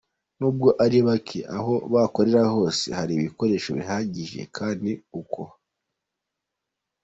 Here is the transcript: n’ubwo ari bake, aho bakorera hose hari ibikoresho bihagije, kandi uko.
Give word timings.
n’ubwo 0.39 0.67
ari 0.83 0.99
bake, 1.07 1.39
aho 1.57 1.73
bakorera 1.93 2.43
hose 2.55 2.85
hari 2.97 3.13
ibikoresho 3.15 3.69
bihagije, 3.77 4.39
kandi 4.57 4.91
uko. 5.19 5.41